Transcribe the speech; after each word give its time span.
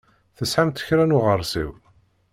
Tesɛamt 0.37 0.83
kra 0.87 1.03
n 1.05 1.15
uɣeṛsiw? 1.17 1.71